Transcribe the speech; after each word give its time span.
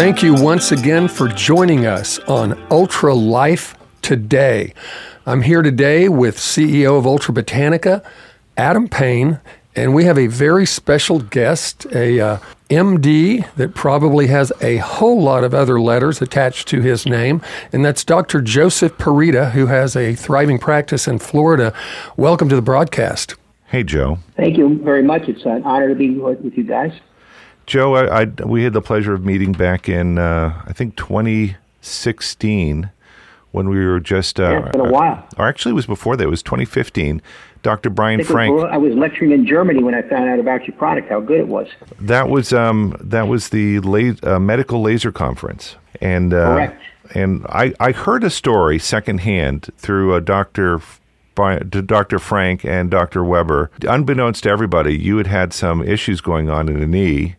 Thank 0.00 0.22
you 0.22 0.34
once 0.34 0.72
again 0.72 1.08
for 1.08 1.28
joining 1.28 1.84
us 1.84 2.18
on 2.20 2.58
Ultra 2.70 3.12
Life 3.12 3.76
Today. 4.00 4.72
I'm 5.26 5.42
here 5.42 5.60
today 5.60 6.08
with 6.08 6.38
CEO 6.38 6.98
of 6.98 7.06
Ultra 7.06 7.34
Botanica, 7.34 8.02
Adam 8.56 8.88
Payne, 8.88 9.40
and 9.76 9.94
we 9.94 10.04
have 10.04 10.16
a 10.16 10.26
very 10.26 10.64
special 10.64 11.20
guest, 11.20 11.86
a 11.92 12.18
uh, 12.18 12.38
MD 12.70 13.46
that 13.56 13.74
probably 13.74 14.28
has 14.28 14.52
a 14.60 14.78
whole 14.78 15.22
lot 15.22 15.44
of 15.44 15.52
other 15.52 15.80
letters 15.80 16.22
attached 16.22 16.66
to 16.68 16.80
his 16.80 17.04
name, 17.04 17.42
and 17.72 17.84
that's 17.84 18.02
Dr. 18.02 18.40
Joseph 18.40 18.96
Purita, 18.96 19.50
who 19.50 19.66
has 19.66 19.96
a 19.96 20.14
thriving 20.14 20.58
practice 20.58 21.06
in 21.08 21.18
Florida. 21.18 21.74
Welcome 22.16 22.48
to 22.48 22.56
the 22.56 22.62
broadcast. 22.62 23.34
Hey, 23.70 23.84
Joe. 23.84 24.18
Thank 24.36 24.58
you 24.58 24.82
very 24.82 25.04
much. 25.04 25.28
It's 25.28 25.44
an 25.44 25.62
honor 25.62 25.88
to 25.88 25.94
be 25.94 26.10
with 26.10 26.58
you 26.58 26.64
guys. 26.64 26.92
Joe, 27.66 27.94
I, 27.94 28.22
I, 28.22 28.24
we 28.44 28.64
had 28.64 28.72
the 28.72 28.82
pleasure 28.82 29.14
of 29.14 29.24
meeting 29.24 29.52
back 29.52 29.88
in, 29.88 30.18
uh, 30.18 30.60
I 30.66 30.72
think, 30.72 30.96
2016 30.96 32.90
when 33.52 33.68
we 33.68 33.84
were 33.86 34.00
just. 34.00 34.40
Uh, 34.40 34.42
yeah, 34.42 34.58
it's 34.58 34.72
been 34.72 34.80
a 34.80 34.90
while. 34.90 35.24
Or 35.38 35.46
actually, 35.46 35.70
it 35.70 35.74
was 35.74 35.86
before 35.86 36.16
that. 36.16 36.24
It 36.24 36.30
was 36.30 36.42
2015. 36.42 37.22
Dr. 37.62 37.90
Brian 37.90 38.20
I 38.20 38.24
Frank. 38.24 38.56
Was, 38.56 38.64
I 38.72 38.76
was 38.76 38.94
lecturing 38.96 39.30
in 39.30 39.46
Germany 39.46 39.84
when 39.84 39.94
I 39.94 40.02
found 40.02 40.28
out 40.28 40.40
about 40.40 40.66
your 40.66 40.76
product, 40.76 41.08
how 41.08 41.20
good 41.20 41.38
it 41.38 41.46
was. 41.46 41.68
That 42.00 42.28
was 42.28 42.52
um, 42.52 42.96
that 42.98 43.28
was 43.28 43.50
the 43.50 43.78
la- 43.80 44.16
uh, 44.24 44.40
medical 44.40 44.82
laser 44.82 45.12
conference, 45.12 45.76
and 46.00 46.34
uh, 46.34 46.54
correct. 46.54 46.82
And 47.14 47.46
I, 47.48 47.72
I 47.78 47.92
heard 47.92 48.24
a 48.24 48.30
story 48.30 48.78
secondhand 48.78 49.70
through 49.76 50.14
a 50.14 50.20
to 51.70 51.82
Dr. 51.82 52.18
Frank 52.18 52.64
and 52.64 52.90
Dr. 52.90 53.24
Weber. 53.24 53.70
Unbeknownst 53.82 54.42
to 54.44 54.50
everybody, 54.50 54.96
you 54.96 55.16
had 55.16 55.26
had 55.26 55.52
some 55.52 55.82
issues 55.82 56.20
going 56.20 56.48
on 56.48 56.68
in 56.68 56.80
the 56.80 56.86
knee, 56.86 57.36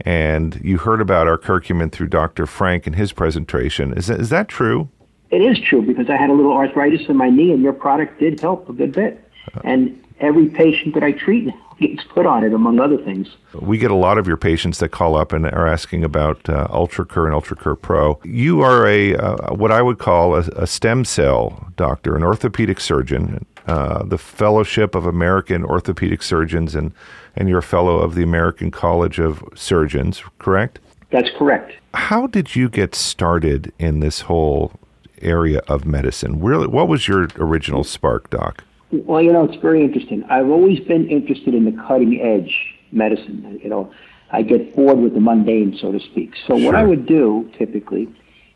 and 0.00 0.60
you 0.62 0.78
heard 0.78 1.00
about 1.00 1.26
our 1.26 1.38
curcumin 1.38 1.92
through 1.92 2.08
Dr. 2.08 2.46
Frank 2.46 2.86
and 2.86 2.96
his 2.96 3.12
presentation. 3.12 3.92
Is 3.94 4.06
that, 4.06 4.20
is 4.20 4.30
that 4.30 4.48
true? 4.48 4.88
It 5.30 5.40
is 5.40 5.58
true 5.60 5.82
because 5.82 6.10
I 6.10 6.16
had 6.16 6.30
a 6.30 6.32
little 6.32 6.52
arthritis 6.52 7.08
in 7.08 7.16
my 7.16 7.30
knee, 7.30 7.52
and 7.52 7.62
your 7.62 7.72
product 7.72 8.20
did 8.20 8.40
help 8.40 8.68
a 8.68 8.72
good 8.72 8.92
bit. 8.92 9.28
Uh. 9.54 9.60
And 9.64 10.02
every 10.20 10.46
patient 10.46 10.94
that 10.94 11.02
I 11.02 11.12
treat 11.12 11.52
gets 11.88 12.04
put 12.04 12.26
on 12.26 12.44
it, 12.44 12.52
among 12.52 12.80
other 12.80 12.96
things. 12.96 13.28
We 13.60 13.78
get 13.78 13.90
a 13.90 13.96
lot 13.96 14.18
of 14.18 14.26
your 14.26 14.36
patients 14.36 14.78
that 14.78 14.90
call 14.90 15.16
up 15.16 15.32
and 15.32 15.46
are 15.46 15.66
asking 15.66 16.04
about 16.04 16.48
uh, 16.48 16.68
UltraCur 16.68 17.26
and 17.26 17.34
UltraCur 17.34 17.80
Pro. 17.80 18.20
You 18.24 18.60
are 18.62 18.86
a 18.86 19.16
uh, 19.16 19.54
what 19.54 19.70
I 19.70 19.82
would 19.82 19.98
call 19.98 20.34
a, 20.34 20.40
a, 20.56 20.66
stem 20.66 21.04
cell 21.04 21.72
doctor, 21.76 22.16
an 22.16 22.22
orthopedic 22.22 22.80
surgeon, 22.80 23.44
uh, 23.66 24.04
the 24.04 24.18
Fellowship 24.18 24.94
of 24.94 25.06
American 25.06 25.64
Orthopedic 25.64 26.22
Surgeons, 26.22 26.74
and 26.74 26.92
and 27.36 27.48
you're 27.48 27.58
a 27.58 27.62
fellow 27.62 27.98
of 27.98 28.14
the 28.14 28.22
American 28.22 28.70
College 28.70 29.18
of 29.18 29.42
Surgeons, 29.54 30.22
correct? 30.38 30.78
That's 31.10 31.30
correct. 31.38 31.74
How 31.94 32.26
did 32.26 32.56
you 32.56 32.68
get 32.68 32.94
started 32.94 33.72
in 33.78 34.00
this 34.00 34.22
whole 34.22 34.72
area 35.20 35.60
of 35.68 35.84
medicine? 35.84 36.40
Really, 36.40 36.66
what 36.66 36.88
was 36.88 37.06
your 37.06 37.28
original 37.36 37.84
spark, 37.84 38.30
Doc? 38.30 38.64
Well, 38.92 39.22
you 39.22 39.32
know, 39.32 39.44
it's 39.44 39.56
very 39.56 39.82
interesting. 39.82 40.22
I've 40.24 40.50
always 40.50 40.78
been 40.80 41.08
interested 41.08 41.54
in 41.54 41.64
the 41.64 41.72
cutting 41.72 42.20
edge 42.20 42.74
medicine. 42.92 43.58
You 43.62 43.70
know, 43.70 43.92
I 44.30 44.42
get 44.42 44.76
bored 44.76 44.98
with 44.98 45.14
the 45.14 45.20
mundane, 45.20 45.78
so 45.80 45.92
to 45.92 46.00
speak. 46.00 46.34
So 46.46 46.58
sure. 46.58 46.66
what 46.66 46.74
I 46.74 46.84
would 46.84 47.06
do 47.06 47.50
typically 47.56 48.08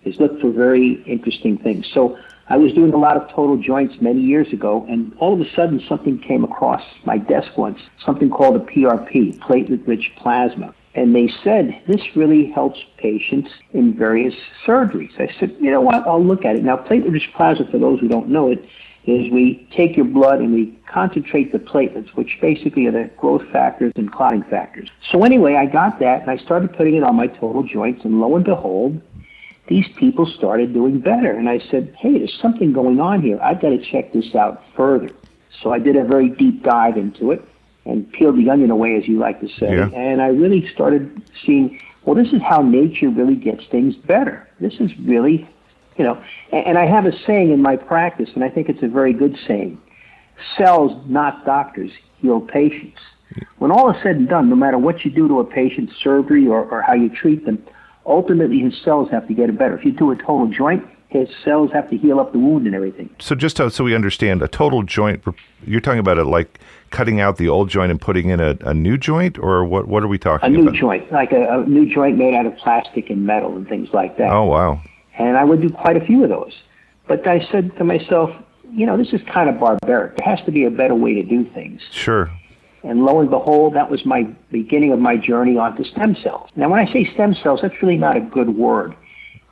is 0.05 0.21
look 0.21 0.39
for 0.41 0.51
very 0.51 1.03
interesting 1.05 1.57
things. 1.57 1.87
So 1.93 2.19
I 2.49 2.59
was 2.59 2.73
doing 2.75 2.93
a 2.93 2.99
lot 2.99 3.17
of 3.17 3.29
total 3.31 3.57
joints 3.57 4.01
many 4.01 4.21
years 4.21 4.53
ago, 4.53 4.87
and 4.89 5.17
all 5.19 5.33
of 5.33 5.41
a 5.41 5.51
sudden 5.55 5.83
something 5.89 6.19
came 6.19 6.45
across 6.45 6.83
my 7.05 7.17
desk 7.17 7.57
once, 7.57 7.81
something 8.05 8.29
called 8.29 8.57
a 8.57 8.61
PRP, 8.61 9.39
platelet-rich 9.39 10.13
plasma. 10.17 10.75
And 10.95 11.15
they 11.15 11.29
said, 11.43 11.83
this 11.87 12.15
really 12.15 12.51
helps 12.51 12.79
patients 12.99 13.51
in 13.73 13.95
various 13.95 14.35
surgeries. 14.67 15.19
I 15.19 15.35
said, 15.41 15.57
you 15.61 15.71
know 15.71 15.81
what, 15.81 16.07
I'll 16.07 16.25
look 16.25 16.45
at 16.45 16.57
it. 16.57 16.63
Now, 16.63 16.77
platelet-rich 16.77 17.33
plasma, 17.35 17.67
for 17.71 17.79
those 17.79 18.01
who 18.01 18.09
don't 18.09 18.29
know 18.29 18.51
it, 18.51 18.65
is 19.07 19.31
we 19.31 19.69
take 19.75 19.97
your 19.97 20.05
blood 20.05 20.41
and 20.41 20.53
we 20.53 20.77
concentrate 20.93 21.53
the 21.53 21.59
platelets, 21.59 22.09
which 22.17 22.39
basically 22.41 22.87
are 22.87 22.93
the 22.93 23.11
growth 23.17 23.47
factors 23.53 23.93
and 23.95 24.13
clotting 24.13 24.43
factors. 24.45 24.91
So 25.11 25.25
anyway, 25.25 25.55
I 25.55 25.67
got 25.67 26.01
that 26.01 26.23
and 26.23 26.31
I 26.31 26.37
started 26.39 26.73
putting 26.77 26.97
it 26.97 27.05
on 27.05 27.15
my 27.15 27.29
total 27.29 27.63
joints, 27.63 28.05
and 28.05 28.21
lo 28.21 28.35
and 28.35 28.45
behold, 28.45 29.01
these 29.69 29.87
people 29.97 30.27
started 30.27 30.73
doing 30.73 31.01
better. 31.01 31.31
And 31.31 31.49
I 31.49 31.61
said, 31.71 31.95
hey, 31.99 32.19
there's 32.19 32.39
something 32.41 32.73
going 32.73 33.01
on 33.01 33.23
here. 33.23 33.39
I've 33.41 33.61
got 33.61 33.71
to 33.71 33.79
check 33.79 34.13
this 34.13 34.35
out 34.35 34.63
further. 34.77 35.11
So 35.63 35.73
I 35.73 35.79
did 35.79 35.97
a 35.97 36.05
very 36.05 36.29
deep 36.29 36.63
dive 36.63 36.97
into 36.97 37.31
it 37.31 37.43
and 37.85 38.11
peeled 38.13 38.37
the 38.37 38.51
onion 38.51 38.71
away, 38.71 38.97
as 38.97 39.07
you 39.07 39.19
like 39.19 39.41
to 39.41 39.49
say. 39.49 39.77
Yeah. 39.77 39.89
And 39.89 40.21
I 40.21 40.29
really 40.29 40.69
started 40.73 41.23
seeing, 41.45 41.81
well, 42.05 42.17
this 42.17 42.33
is 42.33 42.43
how 42.43 42.63
nature 42.63 43.09
really 43.09 43.37
gets 43.37 43.65
things 43.67 43.95
better. 43.97 44.49
This 44.61 44.75
is 44.81 44.91
really 44.99 45.49
you 45.97 46.05
know, 46.05 46.23
and, 46.53 46.67
and 46.67 46.79
I 46.79 46.87
have 46.87 47.07
a 47.07 47.13
saying 47.27 47.51
in 47.51 47.63
my 47.63 47.77
practice, 47.77 48.31
and 48.35 48.45
I 48.45 48.49
think 48.49 48.69
it's 48.69 48.83
a 48.83 48.89
very 48.89 49.13
good 49.13 49.37
saying: 49.47 49.81
cells, 50.57 50.93
not 51.07 51.45
doctors, 51.45 51.91
heal 52.21 52.41
patients. 52.41 52.99
When 53.59 53.71
all 53.71 53.91
is 53.91 53.97
said 54.03 54.17
and 54.17 54.29
done, 54.29 54.49
no 54.49 54.57
matter 54.57 54.79
what 54.79 55.05
you 55.05 55.11
do 55.11 55.27
to 55.29 55.41
a 55.41 55.45
patient's 55.45 55.95
surgery 56.03 56.47
or, 56.47 56.65
or 56.65 56.81
how 56.83 56.95
you 56.95 57.09
treat 57.09 57.45
them, 57.45 57.63
ultimately 58.07 58.61
his 58.61 58.75
cells 58.85 59.11
have 59.11 59.27
to 59.29 59.35
get 59.35 59.57
better. 59.59 59.77
If 59.77 59.85
you 59.85 59.93
do 59.93 60.11
a 60.13 60.17
total 60.17 60.47
joint, 60.47 60.87
his 61.09 61.29
cells 61.45 61.71
have 61.73 61.89
to 61.91 61.97
heal 61.97 62.21
up 62.21 62.33
the 62.33 62.39
wound 62.39 62.67
and 62.67 62.75
everything. 62.75 63.11
So 63.19 63.35
just 63.35 63.57
so 63.57 63.85
we 63.85 63.95
understand, 63.95 64.43
a 64.43 64.49
total 64.49 64.83
joint, 64.83 65.25
you're 65.65 65.81
talking 65.81 66.01
about 66.01 66.19
it 66.19 66.25
like 66.25 66.59
cutting 66.91 67.21
out 67.21 67.37
the 67.37 67.49
old 67.49 67.69
joint 67.69 67.91
and 67.91 68.01
putting 68.01 68.29
in 68.29 68.41
a, 68.41 68.57
a 68.61 68.75
new 68.75 68.97
joint, 68.97 69.39
or 69.39 69.65
what? 69.65 69.89
What 69.89 70.03
are 70.03 70.09
we 70.09 70.19
talking 70.19 70.55
about? 70.55 70.69
A 70.69 70.71
new 70.73 70.79
joint, 70.79 71.13
like 71.13 71.33
a, 71.33 71.61
a, 71.61 71.67
new 71.67 71.93
joint 71.93 72.17
made 72.17 72.35
out 72.35 72.47
of 72.47 72.57
plastic 72.57 73.11
and 73.11 73.27
metal 73.27 73.57
and 73.57 73.69
things 73.69 73.89
like 73.93 74.19
that. 74.19 74.31
Oh 74.31 74.45
wow! 74.45 74.81
And 75.19 75.37
I 75.37 75.45
would 75.45 75.61
do 75.61 75.71
quite 75.71 75.97
a 75.97 76.05
few 76.05 76.23
of 76.23 76.31
those. 76.31 76.53
But 77.09 77.27
I 77.27 77.47
said 77.51 77.77
to 77.79 77.85
myself, 77.85 78.31
you 78.73 78.85
know, 78.85 78.97
this 78.97 79.13
is 79.13 79.21
kind 79.33 79.49
of 79.49 79.61
barbaric. 79.61 80.17
There 80.17 80.37
has 80.37 80.45
to 80.47 80.53
be 80.53 80.65
a 80.65 80.71
better 80.71 80.95
way 80.95 81.15
to 81.15 81.23
do 81.23 81.45
things. 81.51 81.81
Sure. 81.91 82.31
And 82.83 83.05
lo 83.05 83.21
and 83.21 83.31
behold, 83.31 83.75
that 83.75 83.91
was 83.91 84.05
my 84.05 84.25
beginning 84.51 84.93
of 84.93 84.99
my 84.99 85.17
journey 85.17 85.57
onto 85.57 85.85
stem 85.85 86.17
cells. 86.23 86.51
Now, 86.57 86.69
when 86.69 86.87
I 86.87 86.93
say 86.93 87.11
stem 87.15 87.35
cells, 87.43 87.61
that's 87.63 87.75
really 87.83 87.97
not 87.97 88.17
a 88.17 88.21
good 88.21 88.57
word. 88.57 88.95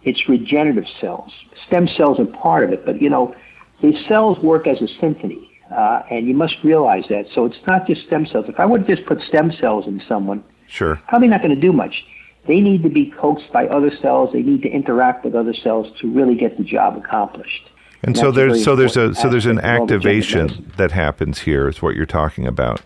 It's 0.03 0.29
regenerative 0.29 0.85
cells. 1.01 1.33
Stem 1.67 1.89
cells 1.89 2.21
are 2.21 2.27
part 2.27 2.65
of 2.65 2.73
it, 2.73 2.85
but 2.85 3.01
you 3.01 3.09
know, 3.09 3.35
these 3.83 3.97
cells 4.07 4.39
work 4.39 4.67
as 4.67 4.81
a 4.81 4.89
symphony, 5.01 5.51
uh, 5.75 6.03
and 6.11 6.27
you 6.27 6.35
must 6.35 6.57
realize 6.63 7.05
that. 7.09 7.27
So 7.35 7.45
it's 7.45 7.57
not 7.67 7.87
just 7.87 8.07
stem 8.07 8.27
cells. 8.27 8.47
If 8.49 8.61
I 8.61 8.67
would 8.67 8.87
just 8.87 9.05
put 9.07 9.21
stem 9.23 9.51
cells 9.61 9.87
in 9.87 10.03
someone, 10.07 10.45
sure, 10.69 11.01
probably 11.09 11.29
not 11.29 11.43
going 11.43 11.55
to 11.55 11.61
do 11.61 11.73
much. 11.73 12.05
They 12.47 12.61
need 12.61 12.83
to 12.83 12.91
be 12.91 13.11
coaxed 13.11 13.51
by 13.53 13.67
other 13.69 13.91
cells. 14.03 14.33
They 14.33 14.43
need 14.43 14.63
to 14.63 14.69
interact 14.69 15.25
with 15.25 15.35
other 15.35 15.55
cells 15.55 15.87
to 16.01 16.11
really 16.11 16.35
get 16.35 16.59
the 16.59 16.65
job 16.65 16.97
accomplished. 16.97 17.71
And, 18.03 18.15
and 18.15 18.17
so 18.19 18.31
there's 18.31 18.63
so 18.63 18.77
there's 18.77 18.97
a 18.97 19.15
so 19.15 19.31
there's 19.31 19.47
an 19.47 19.61
activation 19.61 20.71
that 20.77 20.91
happens 20.91 21.41
here 21.41 21.69
is 21.69 21.81
what 21.81 21.97
you're 21.97 22.05
talking 22.05 22.47
about. 22.47 22.83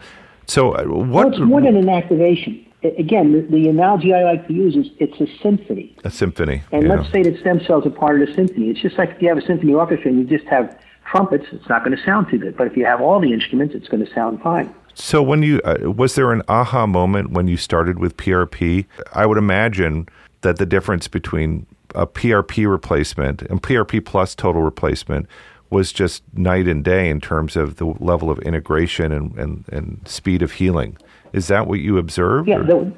So 0.47 0.75
uh, 0.75 0.85
what? 0.85 1.09
Well, 1.09 1.29
it's 1.29 1.39
more 1.41 1.61
than 1.61 1.77
an 1.77 1.89
activation. 1.89 2.65
Again, 2.85 3.33
the, 3.33 3.41
the, 3.41 3.69
analogy 3.69 4.15
I 4.15 4.23
like 4.23 4.47
to 4.47 4.53
use 4.53 4.77
is 4.77 4.87
it's 5.01 5.21
a 5.21 5.27
symphony. 5.43 5.97
A 6.05 6.11
symphony. 6.13 6.63
And 6.71 6.85
yeah. 6.85 6.95
let's 6.95 7.11
say 7.11 7.25
that 7.25 7.41
stem 7.41 7.61
cells 7.65 7.85
are 7.85 7.91
part 7.91 8.23
of 8.23 8.29
the 8.29 8.33
symphony. 8.35 8.71
It's 8.71 8.81
just 8.81 8.97
like 8.97 9.11
if 9.11 9.21
you 9.21 9.29
have 9.29 9.39
a 9.39 9.45
symphony 9.45 9.75
orchestra 9.75 10.09
and 10.13 10.21
you 10.21 10.39
just 10.39 10.49
have 10.49 10.79
trumpets, 11.05 11.47
it's 11.51 11.69
not 11.69 11.85
going 11.85 11.97
to 11.97 12.03
sound 12.05 12.29
too 12.31 12.39
good. 12.39 12.57
But 12.57 12.69
if 12.69 12.77
you 12.77 12.85
have 12.85 13.01
all 13.01 13.19
the 13.19 13.33
instruments, 13.33 13.75
it's 13.75 13.89
going 13.89 14.07
to 14.07 14.15
sound 14.15 14.41
fine. 14.43 14.73
So 14.99 15.23
when 15.23 15.43
you 15.45 15.61
uh, 15.65 15.91
was 15.91 16.17
there 16.17 16.33
an 16.33 16.43
aha 16.49 16.87
moment 16.87 17.31
when 17.31 17.47
you 17.47 17.57
started 17.57 18.01
with 18.01 18.17
PRP? 18.17 18.85
I 19.13 19.27
would 19.27 19.39
imagine 19.39 20.09
that 20.41 20.59
the 20.59 20.67
difference 20.67 21.07
between 21.07 21.67
a 21.95 22.07
PRP 22.07 22.69
replacement 22.69 23.43
and 23.43 23.63
PRP 23.63 24.05
plus 24.05 24.35
total 24.35 24.63
replacement 24.63 25.27
was 25.71 25.93
just 25.93 26.23
night 26.35 26.67
and 26.67 26.85
day 26.85 27.09
in 27.09 27.21
terms 27.21 27.55
of 27.55 27.77
the 27.77 27.87
level 28.01 28.31
of 28.31 28.39
integration 28.41 29.13
and, 29.13 29.37
and, 29.39 29.65
and 29.71 30.01
speed 30.07 30.43
of 30.43 30.53
healing. 30.53 30.97
Is 31.33 31.47
that 31.47 31.67
what 31.67 31.79
you 31.79 31.99
observed? 31.99 32.49
Yeah, 32.49 32.63
there, 32.63 32.93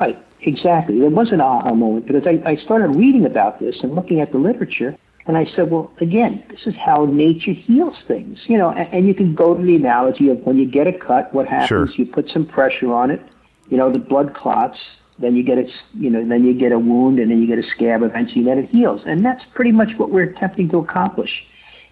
right, 0.00 0.18
exactly. 0.40 0.98
There 0.98 1.10
was 1.10 1.30
an 1.30 1.40
aha 1.40 1.74
moment 1.74 2.06
because 2.06 2.26
I, 2.26 2.40
I 2.48 2.56
started 2.56 2.88
reading 2.96 3.26
about 3.26 3.60
this 3.60 3.76
and 3.82 3.94
looking 3.94 4.20
at 4.20 4.32
the 4.32 4.38
literature, 4.38 4.96
and 5.26 5.38
I 5.38 5.46
said, 5.56 5.70
well, 5.70 5.90
again, 6.00 6.44
this 6.50 6.66
is 6.66 6.74
how 6.74 7.06
nature 7.06 7.52
heals 7.52 7.96
things, 8.06 8.40
you 8.46 8.58
know. 8.58 8.70
And, 8.70 8.92
and 8.92 9.06
you 9.06 9.14
can 9.14 9.34
go 9.34 9.54
to 9.54 9.62
the 9.62 9.76
analogy 9.76 10.28
of 10.28 10.38
when 10.40 10.58
you 10.58 10.70
get 10.70 10.86
a 10.86 10.92
cut, 10.92 11.32
what 11.32 11.48
happens? 11.48 11.68
Sure. 11.68 11.88
You 11.96 12.06
put 12.06 12.28
some 12.28 12.44
pressure 12.44 12.92
on 12.92 13.10
it, 13.10 13.22
you 13.70 13.76
know, 13.76 13.90
the 13.90 13.98
blood 13.98 14.34
clots. 14.34 14.78
Then 15.18 15.36
you 15.36 15.44
get 15.44 15.58
a, 15.58 15.66
you 15.94 16.10
know, 16.10 16.26
then 16.26 16.44
you 16.44 16.52
get 16.54 16.72
a 16.72 16.78
wound, 16.78 17.20
and 17.20 17.30
then 17.30 17.40
you 17.40 17.46
get 17.46 17.64
a 17.64 17.68
scab 17.68 18.02
eventually, 18.02 18.40
and 18.40 18.48
then 18.48 18.58
it 18.58 18.70
heals. 18.70 19.02
And 19.06 19.24
that's 19.24 19.44
pretty 19.54 19.70
much 19.70 19.96
what 19.96 20.10
we're 20.10 20.24
attempting 20.24 20.68
to 20.70 20.78
accomplish. 20.78 21.44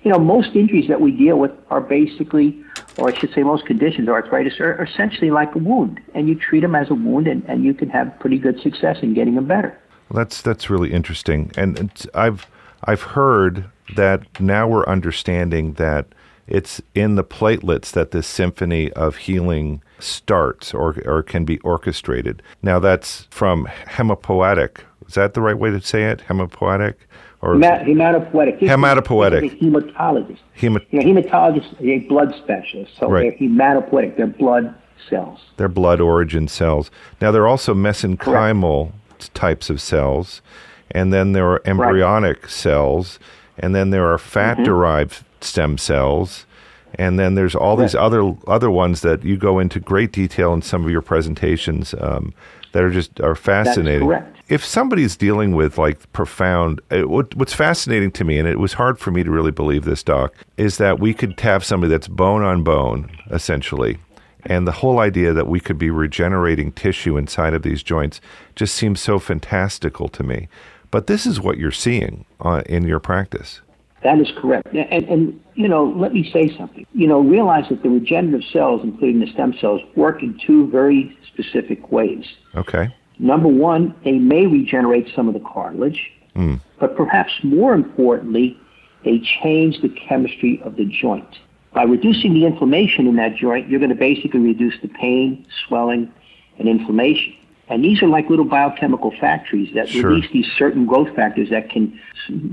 You 0.02 0.10
know, 0.10 0.18
most 0.18 0.56
injuries 0.56 0.88
that 0.88 1.00
we 1.00 1.12
deal 1.12 1.38
with 1.38 1.52
are 1.70 1.80
basically, 1.80 2.60
or 2.98 3.10
I 3.10 3.16
should 3.16 3.32
say, 3.32 3.44
most 3.44 3.64
conditions, 3.64 4.08
arthritis, 4.08 4.58
are, 4.58 4.74
are 4.74 4.84
essentially 4.84 5.30
like 5.30 5.54
a 5.54 5.58
wound, 5.58 6.00
and 6.16 6.28
you 6.28 6.34
treat 6.34 6.60
them 6.60 6.74
as 6.74 6.90
a 6.90 6.94
wound, 6.94 7.28
and, 7.28 7.44
and 7.44 7.64
you 7.64 7.72
can 7.72 7.88
have 7.90 8.18
pretty 8.18 8.38
good 8.38 8.60
success 8.60 8.98
in 9.02 9.14
getting 9.14 9.36
them 9.36 9.46
better. 9.46 9.78
Well, 10.10 10.18
that's 10.18 10.42
that's 10.42 10.68
really 10.68 10.92
interesting, 10.92 11.52
and 11.56 11.92
I've 12.14 12.48
I've 12.84 13.02
heard 13.02 13.66
that 13.96 14.40
now 14.40 14.66
we're 14.66 14.86
understanding 14.86 15.74
that 15.74 16.06
it's 16.46 16.82
in 16.94 17.14
the 17.14 17.24
platelets 17.24 17.92
that 17.92 18.10
this 18.10 18.26
symphony 18.26 18.92
of 18.92 19.16
healing 19.16 19.82
starts 19.98 20.74
or, 20.74 20.96
or 21.06 21.22
can 21.22 21.44
be 21.44 21.58
orchestrated. 21.60 22.42
Now, 22.62 22.78
that's 22.78 23.28
from 23.30 23.68
hematopoietic. 23.86 24.78
Is 25.06 25.14
that 25.14 25.34
the 25.34 25.40
right 25.40 25.56
way 25.56 25.70
to 25.70 25.80
say 25.80 26.04
it? 26.04 26.22
Hematopoietic? 26.28 26.94
Or 27.40 27.54
hematopoietic. 27.54 28.58
Hematopoietic. 28.60 29.60
hematologist. 29.60 30.38
Hemat- 30.58 30.92
know, 30.92 31.00
hematologist 31.00 31.80
is 31.80 32.04
a 32.04 32.08
blood 32.08 32.34
specialist. 32.36 32.92
So 32.98 33.08
right. 33.08 33.36
they're 33.38 33.48
hematopoietic. 33.48 34.16
They're 34.16 34.26
blood 34.26 34.74
cells. 35.08 35.40
They're 35.56 35.68
blood 35.68 36.00
origin 36.00 36.48
cells. 36.48 36.90
Now, 37.20 37.30
they're 37.30 37.48
also 37.48 37.74
mesenchymal 37.74 38.92
Correct. 38.92 39.34
types 39.34 39.70
of 39.70 39.80
cells, 39.80 40.42
and 40.92 41.12
then 41.12 41.32
there 41.32 41.48
are 41.50 41.60
embryonic 41.64 42.42
right. 42.42 42.50
cells, 42.50 43.18
and 43.58 43.74
then 43.74 43.90
there 43.90 44.10
are 44.10 44.18
fat 44.18 44.62
derived 44.64 45.14
mm-hmm. 45.14 45.42
stem 45.42 45.78
cells. 45.78 46.46
And 46.96 47.18
then 47.18 47.36
there's 47.36 47.54
all 47.54 47.76
these 47.76 47.94
other 47.94 48.34
other 48.46 48.70
ones 48.70 49.00
that 49.00 49.24
you 49.24 49.38
go 49.38 49.58
into 49.58 49.80
great 49.80 50.12
detail 50.12 50.52
in 50.52 50.60
some 50.60 50.84
of 50.84 50.90
your 50.90 51.00
presentations 51.00 51.94
um, 51.98 52.34
that 52.72 52.82
are 52.82 52.90
just 52.90 53.18
are 53.20 53.34
fascinating. 53.34 54.12
If 54.48 54.62
somebody's 54.62 55.16
dealing 55.16 55.54
with 55.54 55.78
like 55.78 56.12
profound, 56.12 56.82
it, 56.90 57.08
what, 57.08 57.34
what's 57.34 57.54
fascinating 57.54 58.12
to 58.12 58.24
me, 58.24 58.38
and 58.38 58.46
it 58.46 58.58
was 58.58 58.74
hard 58.74 58.98
for 58.98 59.10
me 59.10 59.24
to 59.24 59.30
really 59.30 59.50
believe 59.50 59.86
this, 59.86 60.02
doc, 60.02 60.34
is 60.58 60.76
that 60.76 61.00
we 61.00 61.14
could 61.14 61.40
have 61.40 61.64
somebody 61.64 61.90
that's 61.90 62.08
bone 62.08 62.42
on 62.42 62.62
bone, 62.62 63.10
essentially, 63.30 63.96
and 64.44 64.68
the 64.68 64.72
whole 64.72 64.98
idea 64.98 65.32
that 65.32 65.46
we 65.46 65.60
could 65.60 65.78
be 65.78 65.88
regenerating 65.88 66.72
tissue 66.72 67.16
inside 67.16 67.54
of 67.54 67.62
these 67.62 67.82
joints 67.82 68.20
just 68.54 68.74
seems 68.74 69.00
so 69.00 69.18
fantastical 69.18 70.08
to 70.08 70.22
me. 70.22 70.48
But 70.92 71.08
this 71.08 71.26
is 71.26 71.40
what 71.40 71.58
you're 71.58 71.72
seeing 71.72 72.24
uh, 72.40 72.62
in 72.66 72.86
your 72.86 73.00
practice. 73.00 73.60
That 74.04 74.18
is 74.18 74.30
correct. 74.36 74.68
And, 74.74 75.04
and, 75.08 75.40
you 75.54 75.66
know, 75.66 75.84
let 75.84 76.12
me 76.12 76.30
say 76.30 76.54
something. 76.56 76.86
You 76.92 77.06
know, 77.06 77.20
realize 77.20 77.68
that 77.70 77.82
the 77.82 77.88
regenerative 77.88 78.46
cells, 78.52 78.82
including 78.84 79.20
the 79.20 79.32
stem 79.32 79.54
cells, 79.60 79.80
work 79.96 80.22
in 80.22 80.38
two 80.46 80.68
very 80.70 81.16
specific 81.26 81.90
ways. 81.90 82.26
Okay. 82.54 82.94
Number 83.18 83.48
one, 83.48 83.94
they 84.04 84.18
may 84.18 84.46
regenerate 84.46 85.08
some 85.14 85.28
of 85.28 85.34
the 85.34 85.40
cartilage, 85.40 86.12
mm. 86.36 86.60
but 86.78 86.96
perhaps 86.96 87.32
more 87.42 87.74
importantly, 87.74 88.58
they 89.04 89.20
change 89.42 89.80
the 89.80 89.88
chemistry 89.88 90.60
of 90.64 90.76
the 90.76 90.84
joint. 90.84 91.38
By 91.72 91.84
reducing 91.84 92.34
the 92.34 92.44
inflammation 92.44 93.06
in 93.06 93.16
that 93.16 93.36
joint, 93.36 93.68
you're 93.68 93.80
going 93.80 93.90
to 93.90 93.96
basically 93.96 94.40
reduce 94.40 94.74
the 94.82 94.88
pain, 94.88 95.46
swelling, 95.66 96.12
and 96.58 96.68
inflammation. 96.68 97.34
And 97.72 97.82
these 97.82 98.02
are 98.02 98.06
like 98.06 98.28
little 98.28 98.44
biochemical 98.44 99.18
factories 99.18 99.72
that 99.74 99.88
sure. 99.88 100.10
release 100.10 100.30
these 100.30 100.46
certain 100.58 100.84
growth 100.84 101.14
factors 101.16 101.48
that 101.48 101.70
can 101.70 101.98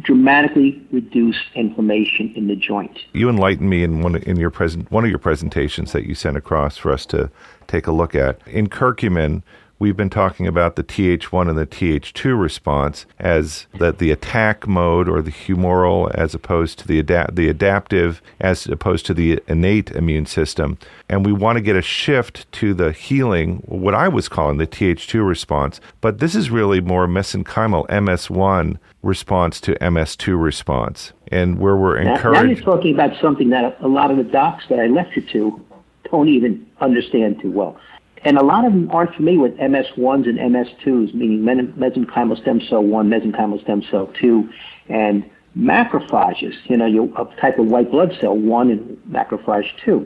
dramatically 0.02 0.82
reduce 0.92 1.36
inflammation 1.56 2.34
in 2.38 2.48
the 2.48 2.56
joint. 2.56 2.98
You 3.12 3.30
enlightened 3.30 3.70
me 3.70 3.84
in 3.84 4.02
one 4.02 4.16
in 4.16 4.38
your 4.38 4.50
present 4.50 4.90
one 4.92 5.04
of 5.04 5.10
your 5.10 5.20
presentations 5.20 5.92
that 5.92 6.06
you 6.06 6.16
sent 6.16 6.38
across 6.38 6.78
for 6.78 6.94
us 6.94 7.06
to 7.08 7.30
take 7.68 7.86
a 7.86 7.92
look 7.92 8.16
at. 8.16 8.40
In 8.48 8.68
curcumin, 8.68 9.44
we've 9.80 9.96
been 9.96 10.10
talking 10.10 10.46
about 10.46 10.76
the 10.76 10.84
Th1 10.84 11.50
and 11.50 11.58
the 11.58 11.66
Th2 11.66 12.40
response 12.40 13.06
as 13.18 13.66
that 13.80 13.98
the 13.98 14.12
attack 14.12 14.68
mode 14.68 15.08
or 15.08 15.22
the 15.22 15.32
humoral 15.32 16.14
as 16.14 16.36
opposed 16.36 16.78
to 16.80 16.88
the 16.88 17.00
adapt 17.00 17.36
the 17.36 17.48
adaptive 17.48 18.22
as 18.42 18.68
opposed 18.68 19.06
to 19.06 19.14
the 19.14 19.42
innate 19.48 19.92
immune 19.92 20.26
system. 20.26 20.78
And 21.08 21.26
we 21.26 21.32
want 21.32 21.56
to 21.58 21.62
get 21.62 21.78
a 21.78 21.82
shift 21.82 22.52
to 22.54 22.74
the 22.74 22.92
healing 22.92 23.64
what 23.66 23.96
I 23.96 24.10
was 24.10 24.28
calling 24.28 24.58
the 24.58 24.68
Th2 24.68 25.26
response. 25.26 25.80
But 26.02 26.20
this 26.20 26.36
is 26.36 26.52
really 26.52 26.82
more 26.82 27.08
mesenchymal 27.08 27.88
MS1 27.88 28.78
response 29.02 29.62
to 29.62 29.76
MS2 29.76 30.42
response. 30.42 31.14
And 31.32 31.58
where 31.60 31.78
we're 31.78 31.98
encouraged 31.98 32.24
now, 32.24 32.42
now 32.42 32.50
you're 32.50 32.62
talking 32.62 32.94
about 32.94 33.20
something 33.22 33.50
that 33.52 33.78
a 33.82 33.88
lot 33.88 34.12
of 34.12 34.18
the 34.18 34.24
docs 34.24 34.66
that 34.70 34.80
I 34.80 34.88
lecture 34.88 35.22
to 35.22 35.66
don't 36.12 36.28
even 36.28 36.66
understand 36.82 37.40
too 37.42 37.52
well 37.52 37.80
and 38.24 38.38
a 38.38 38.44
lot 38.44 38.66
of 38.66 38.74
them 38.74 38.90
aren't 38.92 39.16
familiar 39.16 39.40
with 39.40 39.58
MS1s 39.58 40.28
and 40.28 40.38
MS2s, 40.38 41.14
meaning 41.14 41.44
mesenchymal 41.44 42.42
stem 42.42 42.62
cell 42.62 42.84
1, 42.84 43.10
mesenchymal 43.10 43.62
stem 43.62 43.82
cell 43.90 44.08
2, 44.20 44.50
and 44.90 45.30
macrophages, 45.58 46.56
you 46.66 46.78
know, 46.78 46.86
your, 46.86 47.06
a 47.18 47.26
type 47.40 47.60
of 47.60 47.68
white 47.68 47.92
blood 47.92 48.16
cell 48.20 48.36
1 48.36 48.72
and 48.72 48.98
macrophage 49.10 49.70
2. 49.86 50.06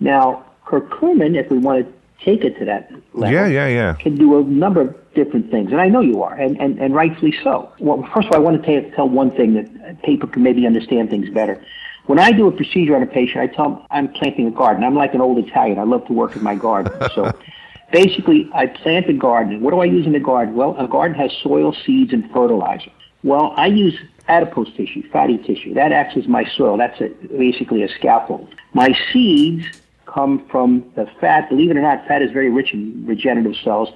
Now, 0.00 0.44
curcumin, 0.66 1.36
if 1.36 1.50
we 1.50 1.58
want 1.58 1.86
to 1.86 2.24
take 2.24 2.44
it 2.44 2.58
to 2.58 2.64
that 2.64 2.90
level, 3.14 3.32
yeah, 3.32 3.46
yeah, 3.46 3.68
yeah. 3.68 3.94
can 3.94 4.16
do 4.16 4.38
a 4.38 4.42
number 4.42 4.80
of 4.80 5.14
different 5.14 5.50
things. 5.50 5.72
And 5.72 5.80
I 5.80 5.88
know 5.88 6.00
you 6.00 6.22
are, 6.22 6.34
and, 6.34 6.60
and, 6.60 6.78
and 6.78 6.94
rightfully 6.94 7.34
so. 7.42 7.72
Well, 7.78 8.08
first 8.14 8.28
of 8.28 8.34
all, 8.34 8.38
I 8.38 8.40
want 8.40 8.62
to 8.62 8.80
tell 8.80 8.90
tell 8.92 9.08
one 9.08 9.30
thing 9.30 9.54
that 9.54 10.02
people 10.02 10.28
can 10.28 10.42
maybe 10.42 10.66
understand 10.66 11.10
things 11.10 11.30
better. 11.30 11.64
When 12.08 12.18
I 12.18 12.32
do 12.32 12.46
a 12.46 12.50
procedure 12.50 12.96
on 12.96 13.02
a 13.02 13.06
patient, 13.06 13.38
I 13.38 13.54
tell 13.54 13.68
them 13.68 13.82
I'm 13.90 14.08
planting 14.08 14.46
a 14.46 14.50
garden. 14.50 14.82
I'm 14.82 14.94
like 14.94 15.12
an 15.12 15.20
old 15.20 15.36
Italian. 15.36 15.78
I 15.78 15.82
love 15.82 16.06
to 16.06 16.14
work 16.14 16.34
in 16.36 16.42
my 16.42 16.54
garden. 16.54 16.90
So 17.14 17.38
basically, 17.92 18.48
I 18.54 18.66
plant 18.66 19.10
a 19.10 19.12
garden. 19.12 19.60
What 19.60 19.72
do 19.72 19.80
I 19.80 19.84
use 19.84 20.06
in 20.06 20.14
the 20.14 20.18
garden? 20.18 20.54
Well, 20.54 20.74
a 20.78 20.88
garden 20.88 21.18
has 21.18 21.30
soil, 21.42 21.76
seeds, 21.84 22.14
and 22.14 22.24
fertilizer. 22.30 22.90
Well, 23.24 23.52
I 23.58 23.66
use 23.66 23.94
adipose 24.26 24.72
tissue, 24.74 25.06
fatty 25.10 25.36
tissue. 25.36 25.74
That 25.74 25.92
acts 25.92 26.16
as 26.16 26.26
my 26.26 26.48
soil. 26.56 26.78
That's 26.78 26.98
a, 27.02 27.08
basically 27.28 27.82
a 27.82 27.90
scaffold. 27.90 28.54
My 28.72 28.96
seeds 29.12 29.66
come 30.06 30.48
from 30.48 30.90
the 30.96 31.06
fat. 31.20 31.50
Believe 31.50 31.70
it 31.70 31.76
or 31.76 31.82
not, 31.82 32.06
fat 32.08 32.22
is 32.22 32.32
very 32.32 32.50
rich 32.50 32.72
in 32.72 33.04
regenerative 33.06 33.56
cells, 33.62 33.90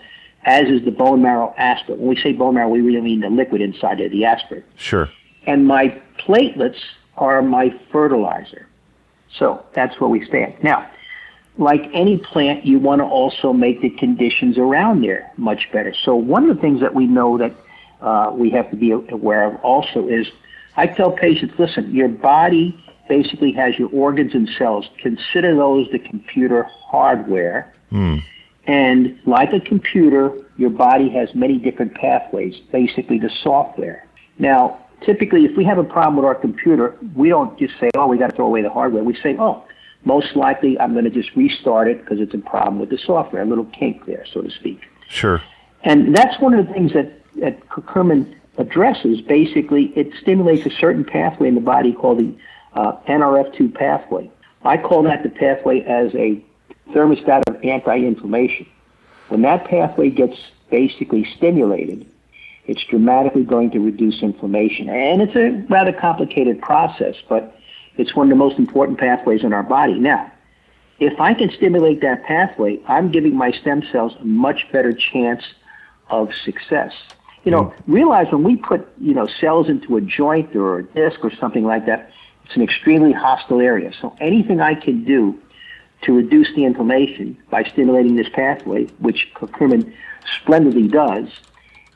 as 0.44 0.69
is 0.69 0.85
the 0.85 0.91
bone 0.91 1.23
marrow 1.23 1.55
aspirate. 1.56 1.99
When 1.99 2.11
we 2.11 2.17
say 2.17 2.35
bone 2.35 2.56
marrow, 2.56 2.69
we 2.69 2.82
really 2.82 3.00
mean 3.00 3.20
the 3.20 3.31
liquid 3.31 3.62
inside 3.62 4.03
of 4.03 4.12
the 4.12 4.26
aspirate. 4.26 4.65
Sure. 4.76 5.08
And 5.47 5.67
my 5.67 5.99
platelets 6.19 6.76
are 7.22 7.40
my 7.42 7.70
fertilizer. 7.90 8.66
So 9.38 9.64
that's 9.74 9.98
where 10.00 10.10
we 10.10 10.26
stand. 10.26 10.54
Now, 10.62 10.90
like 11.56 11.82
any 11.92 12.19
plant, 12.19 12.66
you 12.66 12.78
want 12.78 13.00
to 13.00 13.04
also 13.04 13.52
make 13.52 13.80
the 13.80 13.90
conditions 13.90 14.58
around 14.58 15.02
there 15.02 15.32
much 15.36 15.69
better. 15.72 15.94
So 16.04 16.14
one 16.14 16.48
of 16.48 16.56
the 16.56 16.60
things 16.60 16.80
that 16.80 16.94
we 16.94 17.06
know 17.06 17.38
that 17.38 17.54
uh, 18.00 18.32
we 18.34 18.50
have 18.50 18.70
to 18.70 18.76
be 18.76 18.90
aware 18.90 19.44
of 19.44 19.60
also 19.62 20.08
is 20.08 20.26
I 20.76 20.86
tell 20.86 21.12
patients, 21.12 21.54
listen, 21.58 21.94
your 21.94 22.08
body 22.08 22.82
basically 23.08 23.52
has 23.52 23.78
your 23.78 23.90
organs 23.90 24.34
and 24.34 24.48
cells. 24.58 24.86
Consider 24.98 25.54
those 25.54 25.88
the 25.92 25.98
computer 25.98 26.64
hardware. 26.64 27.72
Mm. 27.92 28.22
And 28.66 29.19
like 29.26 29.52
a 29.52 29.60
computer, 29.60 30.32
your 30.56 30.70
body 30.70 31.10
has 31.10 31.34
many 31.34 31.58
different 31.58 31.94
pathways, 31.94 32.54
basically 32.70 33.19
the 33.19 33.30
software. 33.42 34.06
Now, 34.38 34.81
typically, 35.04 35.44
if 35.44 35.56
we 35.56 35.64
have 35.64 35.78
a 35.78 35.84
problem 35.84 36.16
with 36.16 36.25
our 36.25 36.34
computer, 36.34 36.96
we 37.14 37.28
don't 37.28 37.58
just 37.58 37.78
say, 37.78 37.90
oh, 37.96 38.06
we 38.06 38.19
got 38.19 38.31
to 38.31 38.37
throw 38.37 38.46
away 38.46 38.62
the 38.62 38.70
hardware. 38.70 39.02
We 39.02 39.14
say, 39.16 39.37
oh, 39.38 39.64
most 40.04 40.34
likely 40.34 40.78
I'm 40.78 40.93
going 40.93 41.04
to 41.04 41.10
just 41.10 41.34
restart 41.37 41.88
it 41.88 42.00
because 42.00 42.20
it's 42.20 42.34
a 42.34 42.38
problem 42.38 42.78
with 42.78 42.90
the 42.90 42.99
software, 42.99 43.43
a 43.43 43.46
little 43.46 43.66
kink 43.66 44.06
there, 44.06 44.25
so 44.32 44.43
to 44.43 44.50
speak. 44.50 44.81
Sure. 45.08 45.43
And 45.84 46.14
that's 46.14 46.41
one 46.41 46.55
of 46.55 46.67
the 46.67 46.72
things 46.72 46.93
that, 46.93 47.20
that 47.36 47.69
curcumin 47.69 48.34
addresses. 48.58 49.20
Basically, 49.20 49.93
it 49.96 50.12
stimulates 50.20 50.67
a 50.67 50.70
certain 50.70 51.05
pathway 51.05 51.48
in 51.48 51.55
the 51.55 51.60
body 51.60 51.93
called 51.93 52.19
the 52.19 52.34
uh, 52.74 52.96
NRF2 53.08 53.74
pathway. 53.74 54.31
I 54.65 54.77
call 54.77 55.03
that 55.05 55.22
the 55.22 55.29
pathway 55.29 55.81
as 55.81 56.15
a 56.15 56.44
thermostat 56.91 57.43
of 57.48 57.62
anti-inflammation. 57.65 58.67
When 59.29 59.43
that 59.43 59.67
pathway 59.67 60.10
gets 60.10 60.36
basically 60.70 61.27
stimulated, 61.36 62.06
it's 62.66 62.82
dramatically 62.84 63.44
going 63.44 63.70
to 63.72 63.81
reduce 63.81 64.22
inflammation. 64.22 64.88
And 64.88 65.22
it's 65.22 65.34
a 65.34 65.64
rather 65.69 65.92
complicated 65.92 66.60
process, 66.60 67.16
but 67.28 67.58
it's 67.96 68.14
one 68.14 68.26
of 68.26 68.31
the 68.31 68.36
most 68.36 68.58
important 68.58 68.98
pathways 68.98 69.42
in 69.42 69.52
our 69.52 69.62
body. 69.62 69.94
Now, 69.94 70.31
if 71.00 71.20
I 71.20 71.34
can 71.34 71.50
stimulate 71.50 72.00
that 72.02 72.24
pathway, 72.24 72.78
I'm 72.86 73.10
giving 73.10 73.34
my 73.36 73.50
stem 73.50 73.82
cells 73.90 74.12
a 74.20 74.24
much 74.24 74.70
better 74.70 74.92
chance 74.92 75.42
of 76.08 76.28
success. 76.44 76.92
You 77.44 77.50
know, 77.50 77.62
mm. 77.64 77.74
realize 77.88 78.31
when 78.31 78.44
we 78.44 78.56
put, 78.56 78.86
you 79.00 79.14
know, 79.14 79.26
cells 79.40 79.69
into 79.69 79.96
a 79.96 80.00
joint 80.00 80.54
or 80.54 80.78
a 80.78 80.84
disc 80.84 81.19
or 81.24 81.32
something 81.34 81.64
like 81.64 81.86
that, 81.86 82.12
it's 82.44 82.54
an 82.54 82.62
extremely 82.62 83.12
hostile 83.12 83.60
area. 83.60 83.92
So 84.00 84.14
anything 84.20 84.60
I 84.60 84.74
can 84.74 85.04
do 85.04 85.40
to 86.02 86.12
reduce 86.12 86.54
the 86.54 86.64
inflammation 86.64 87.36
by 87.50 87.64
stimulating 87.64 88.16
this 88.16 88.28
pathway, 88.32 88.86
which 88.98 89.28
curcumin 89.34 89.92
splendidly 90.40 90.88
does, 90.88 91.28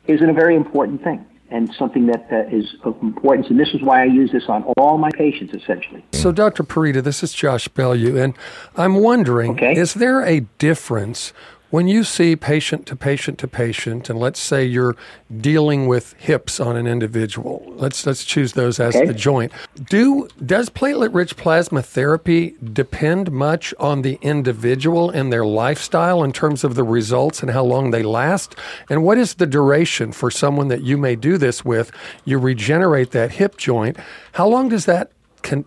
isn't 0.08 0.28
a 0.28 0.34
very 0.34 0.56
important 0.56 1.02
thing 1.02 1.24
and 1.50 1.72
something 1.78 2.06
that 2.06 2.26
uh, 2.32 2.56
is 2.56 2.74
of 2.82 3.00
importance. 3.02 3.46
And 3.50 3.58
this 3.58 3.68
is 3.68 3.82
why 3.82 4.02
I 4.02 4.04
use 4.06 4.32
this 4.32 4.44
on 4.48 4.64
all 4.76 4.98
my 4.98 5.10
patients, 5.10 5.54
essentially. 5.54 6.04
So, 6.12 6.32
Dr. 6.32 6.64
Purita, 6.64 7.02
this 7.02 7.22
is 7.22 7.32
Josh 7.32 7.68
Bellew, 7.68 8.18
and 8.18 8.34
I'm 8.76 8.96
wondering 8.96 9.52
okay. 9.52 9.74
is 9.74 9.94
there 9.94 10.22
a 10.22 10.40
difference 10.58 11.32
when 11.70 11.88
you 11.88 12.04
see 12.04 12.36
patient 12.36 12.86
to 12.86 12.96
patient 12.96 13.38
to 13.38 13.48
patient, 13.48 14.08
and 14.08 14.18
let's 14.18 14.38
say 14.38 14.64
you're 14.64 14.96
dealing 15.40 15.86
with 15.86 16.12
hips 16.14 16.60
on 16.60 16.76
an 16.76 16.86
individual, 16.86 17.64
let's 17.76 18.06
let's 18.06 18.24
choose 18.24 18.52
those 18.52 18.78
as 18.78 18.94
okay. 18.94 19.06
the 19.06 19.14
joint. 19.14 19.52
Do 19.88 20.28
does 20.44 20.70
platelet-rich 20.70 21.36
plasma 21.36 21.82
therapy 21.82 22.54
depend 22.72 23.32
much 23.32 23.74
on 23.80 24.02
the 24.02 24.18
individual 24.22 25.10
and 25.10 25.32
their 25.32 25.44
lifestyle 25.44 26.22
in 26.22 26.32
terms 26.32 26.62
of 26.62 26.76
the 26.76 26.84
results 26.84 27.42
and 27.42 27.50
how 27.50 27.64
long 27.64 27.90
they 27.90 28.02
last? 28.02 28.54
And 28.88 29.02
what 29.02 29.18
is 29.18 29.34
the 29.34 29.46
duration 29.46 30.12
for 30.12 30.30
someone 30.30 30.68
that 30.68 30.82
you 30.82 30.96
may 30.96 31.16
do 31.16 31.36
this 31.36 31.64
with? 31.64 31.90
You 32.24 32.38
regenerate 32.38 33.10
that 33.10 33.32
hip 33.32 33.56
joint. 33.56 33.96
How 34.32 34.46
long 34.46 34.68
does 34.68 34.84
that 34.84 35.10
can 35.42 35.64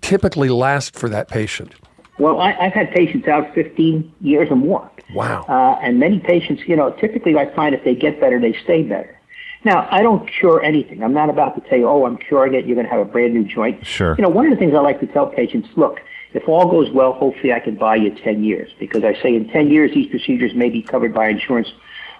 typically 0.00 0.48
last 0.48 0.94
for 0.94 1.08
that 1.10 1.28
patient? 1.28 1.74
Well, 2.18 2.40
I, 2.40 2.52
I've 2.52 2.72
had 2.72 2.90
patients 2.92 3.26
out 3.26 3.52
15 3.54 4.12
years 4.20 4.48
or 4.50 4.56
more. 4.56 4.90
Wow. 5.14 5.44
Uh, 5.48 5.78
and 5.82 5.98
many 5.98 6.18
patients, 6.18 6.62
you 6.66 6.76
know, 6.76 6.90
typically 6.92 7.36
I 7.36 7.54
find 7.54 7.74
if 7.74 7.84
they 7.84 7.94
get 7.94 8.20
better, 8.20 8.40
they 8.40 8.54
stay 8.64 8.82
better. 8.82 9.18
Now, 9.64 9.86
I 9.90 10.02
don't 10.02 10.28
cure 10.28 10.62
anything. 10.62 11.04
I'm 11.04 11.12
not 11.12 11.30
about 11.30 11.54
to 11.54 11.68
tell 11.68 11.78
you, 11.78 11.88
oh, 11.88 12.04
I'm 12.04 12.16
curing 12.16 12.54
it. 12.54 12.66
You're 12.66 12.74
going 12.74 12.86
to 12.86 12.92
have 12.92 13.00
a 13.00 13.10
brand 13.10 13.32
new 13.32 13.44
joint. 13.44 13.86
Sure. 13.86 14.16
You 14.16 14.22
know, 14.22 14.28
one 14.28 14.46
of 14.46 14.50
the 14.50 14.56
things 14.56 14.74
I 14.74 14.80
like 14.80 14.98
to 15.00 15.06
tell 15.06 15.26
patients, 15.26 15.68
look, 15.76 16.00
if 16.34 16.48
all 16.48 16.68
goes 16.68 16.90
well, 16.90 17.12
hopefully 17.12 17.52
I 17.52 17.60
can 17.60 17.76
buy 17.76 17.96
you 17.96 18.10
10 18.10 18.42
years 18.42 18.72
because 18.80 19.04
I 19.04 19.14
say 19.22 19.36
in 19.36 19.48
10 19.48 19.70
years 19.70 19.92
these 19.94 20.08
procedures 20.08 20.54
may 20.54 20.68
be 20.68 20.82
covered 20.82 21.14
by 21.14 21.28
insurance. 21.28 21.68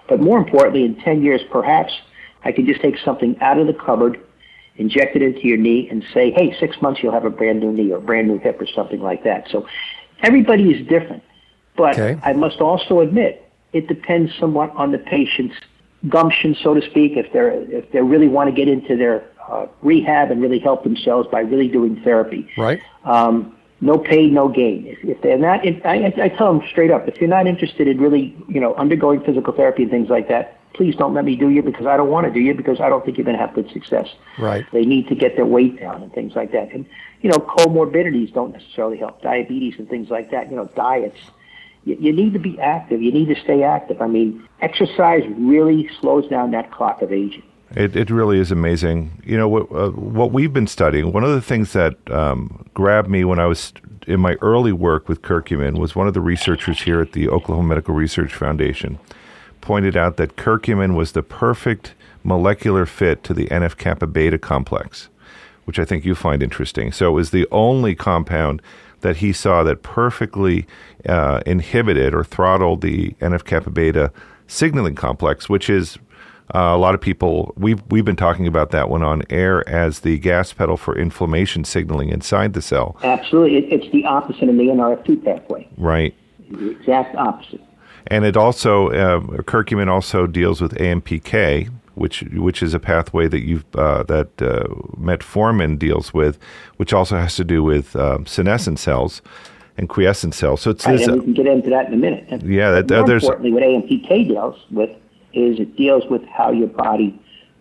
But 0.07 0.21
more 0.21 0.37
importantly, 0.37 0.85
in 0.85 0.95
10 0.95 1.21
years, 1.21 1.41
perhaps 1.51 1.93
I 2.45 2.51
can 2.51 2.65
just 2.65 2.81
take 2.81 2.97
something 2.99 3.37
out 3.41 3.57
of 3.57 3.67
the 3.67 3.73
cupboard, 3.73 4.21
inject 4.77 5.15
it 5.15 5.21
into 5.21 5.47
your 5.47 5.57
knee, 5.57 5.89
and 5.89 6.03
say, 6.13 6.31
hey, 6.31 6.55
six 6.59 6.81
months 6.81 7.01
you'll 7.03 7.13
have 7.13 7.25
a 7.25 7.29
brand 7.29 7.59
new 7.59 7.73
knee 7.73 7.91
or 7.91 7.97
a 7.97 8.01
brand 8.01 8.27
new 8.27 8.37
hip 8.37 8.61
or 8.61 8.67
something 8.67 9.01
like 9.01 9.23
that. 9.23 9.49
So 9.49 9.67
everybody 10.21 10.71
is 10.71 10.87
different. 10.87 11.23
But 11.75 11.97
Okay. 11.99 12.19
I 12.23 12.33
must 12.33 12.61
also 12.61 12.99
admit, 12.99 13.49
it 13.73 13.87
depends 13.87 14.31
somewhat 14.39 14.71
on 14.75 14.91
the 14.91 14.99
patient's 14.99 15.55
gumption, 16.09 16.55
so 16.61 16.73
to 16.73 16.81
speak. 16.89 17.13
If 17.17 17.31
they're 17.33 17.51
if 17.51 17.91
they 17.91 18.01
really 18.01 18.27
want 18.27 18.49
to 18.49 18.55
get 18.55 18.67
into 18.67 18.95
their 18.95 19.23
uh, 19.49 19.65
rehab 19.81 20.31
and 20.31 20.41
really 20.41 20.59
help 20.59 20.83
themselves 20.83 21.27
by 21.31 21.39
really 21.41 21.67
doing 21.67 21.99
therapy, 22.03 22.47
Right? 22.57 22.81
um, 23.05 23.55
no 23.81 23.97
pain, 23.97 24.33
no 24.33 24.47
gain. 24.47 24.85
If, 24.87 25.03
if 25.03 25.21
they're 25.21 25.37
not, 25.37 25.65
if, 25.65 25.85
I, 25.85 26.13
I 26.21 26.29
tell 26.29 26.53
them 26.57 26.65
straight 26.69 26.89
up, 26.91 27.07
if 27.07 27.19
you're 27.19 27.29
not 27.29 27.47
interested 27.47 27.87
in 27.87 27.99
really, 27.99 28.33
you 28.47 28.61
know, 28.61 28.73
undergoing 28.75 29.21
physical 29.25 29.51
therapy 29.53 29.83
and 29.83 29.91
things 29.91 30.09
like 30.09 30.29
that, 30.29 30.57
please 30.73 30.95
don't 30.95 31.13
let 31.13 31.25
me 31.25 31.35
do 31.35 31.49
you 31.49 31.61
because 31.61 31.85
I 31.85 31.97
don't 31.97 32.09
want 32.09 32.25
to 32.25 32.31
do 32.31 32.39
you 32.39 32.53
because 32.53 32.79
I 32.79 32.87
don't 32.89 33.03
think 33.03 33.17
you're 33.17 33.25
going 33.25 33.37
to 33.37 33.45
have 33.45 33.53
good 33.53 33.69
success. 33.71 34.07
Right. 34.39 34.65
They 34.71 34.85
need 34.85 35.07
to 35.09 35.15
get 35.15 35.35
their 35.35 35.45
weight 35.45 35.79
down 35.81 36.01
and 36.01 36.13
things 36.13 36.33
like 36.35 36.51
that. 36.53 36.71
And 36.71 36.85
you 37.21 37.29
know, 37.29 37.37
comorbidities 37.37 38.33
don't 38.33 38.53
necessarily 38.53 38.97
help. 38.97 39.21
Diabetes 39.21 39.75
and 39.77 39.89
things 39.89 40.09
like 40.09 40.31
that. 40.31 40.49
You 40.49 40.55
know, 40.55 40.65
diets. 40.75 41.19
You, 41.85 42.13
need 42.13 42.33
to 42.33 42.39
be 42.39 42.57
active. 42.59 43.01
You 43.01 43.11
need 43.11 43.27
to 43.27 43.39
stay 43.41 43.63
active. 43.63 44.01
I 44.01 44.07
mean, 44.07 44.47
exercise 44.61 45.23
really 45.37 45.89
slows 45.99 46.27
down 46.29 46.51
that 46.51 46.71
clock 46.71 47.01
of 47.01 47.11
aging. 47.11 47.43
It, 47.75 47.95
it 47.95 48.09
really 48.09 48.39
is 48.39 48.51
amazing. 48.51 49.21
You 49.25 49.37
know 49.37 49.49
what 49.49 49.71
uh, 49.71 49.89
what 49.89 50.31
we've 50.31 50.53
been 50.53 50.67
studying. 50.67 51.11
One 51.11 51.23
of 51.23 51.31
the 51.31 51.41
things 51.41 51.73
that 51.73 51.95
um, 52.11 52.65
grabbed 52.73 53.09
me 53.09 53.25
when 53.25 53.39
I 53.39 53.47
was 53.47 53.73
in 54.07 54.19
my 54.19 54.35
early 54.41 54.71
work 54.71 55.09
with 55.09 55.21
curcumin 55.21 55.79
was 55.79 55.95
one 55.95 56.07
of 56.07 56.13
the 56.13 56.21
researchers 56.21 56.81
here 56.81 57.01
at 57.01 57.13
the 57.13 57.29
Oklahoma 57.29 57.69
Medical 57.69 57.95
Research 57.95 58.33
Foundation 58.33 58.99
pointed 59.61 59.95
out 59.95 60.17
that 60.17 60.35
curcumin 60.35 60.93
was 60.93 61.13
the 61.13 61.23
perfect 61.23 61.95
molecular 62.23 62.85
fit 62.85 63.23
to 63.23 63.33
the 63.33 63.47
NF 63.47 63.77
kappa 63.77 64.07
beta 64.07 64.37
complex, 64.37 65.09
which 65.65 65.79
I 65.79 65.85
think 65.85 66.05
you 66.05 66.15
find 66.15 66.43
interesting. 66.43 66.91
So 66.91 67.07
it 67.09 67.13
was 67.13 67.31
the 67.31 67.47
only 67.51 67.95
compound 67.95 68.61
that 69.03 69.17
he 69.17 69.31
saw 69.31 69.63
that 69.63 69.83
perfectly 69.83 70.65
uh, 71.07 71.41
inhibited 71.45 72.13
or 72.13 72.23
throttled 72.23 72.81
the 72.81 73.11
NF 73.21 73.45
kappa 73.45 73.69
beta 73.69 74.11
signaling 74.47 74.95
complex, 74.95 75.47
which 75.47 75.69
is 75.69 75.97
uh, 76.53 76.59
a 76.59 76.77
lot 76.77 76.93
of 76.93 76.99
people 76.99 77.53
we've 77.55 77.81
we've 77.89 78.03
been 78.03 78.15
talking 78.17 78.47
about 78.47 78.71
that 78.71 78.89
one 78.89 79.01
on 79.03 79.21
air 79.29 79.67
as 79.69 80.01
the 80.01 80.17
gas 80.19 80.51
pedal 80.51 80.75
for 80.75 80.97
inflammation 80.97 81.63
signaling 81.63 82.09
inside 82.09 82.53
the 82.53 82.61
cell, 82.61 82.97
Absolutely, 83.03 83.57
it, 83.57 83.71
it's 83.71 83.91
the 83.93 84.05
opposite 84.05 84.49
in 84.49 84.57
the 84.57 84.65
NRF2 84.65 85.23
pathway. 85.23 85.67
right? 85.77 86.13
The 86.49 86.71
exact 86.71 87.15
opposite. 87.15 87.61
And 88.07 88.25
it 88.25 88.35
also 88.35 88.89
uh, 88.89 89.19
curcumin 89.43 89.87
also 89.87 90.27
deals 90.27 90.59
with 90.59 90.73
AMPK, 90.73 91.69
which 91.95 92.23
which 92.33 92.61
is 92.63 92.73
a 92.73 92.79
pathway 92.79 93.27
that 93.27 93.41
you've 93.43 93.65
uh, 93.75 94.03
that 94.03 94.29
uh, 94.41 94.63
metformin 94.99 95.77
deals 95.77 96.13
with, 96.13 96.37
which 96.77 96.93
also 96.93 97.17
has 97.17 97.35
to 97.35 97.43
do 97.43 97.63
with 97.63 97.95
um, 97.95 98.25
senescent 98.25 98.79
cells 98.79 99.21
and 99.77 99.89
quiescent 99.89 100.33
cells. 100.35 100.61
So 100.61 100.71
it's 100.71 100.85
Right, 100.85 100.97
this, 100.97 101.07
and 101.07 101.19
we 101.19 101.23
can 101.25 101.33
get 101.33 101.47
into 101.47 101.69
that 101.71 101.87
in 101.87 101.93
a 101.93 101.97
minute. 101.97 102.25
And 102.29 102.43
Yeah, 102.43 102.71
that- 102.71 102.89
more 102.89 103.07
there's- 103.07 103.23
importantly, 103.23 103.51
what 103.53 103.63
AMPK 103.63 104.27
deals 104.27 104.55
with 104.71 104.91
is 105.33 105.59
it 105.59 105.75
deals 105.75 106.03
with 106.09 106.23
how 106.25 106.51
your 106.51 106.67
body 106.67 107.19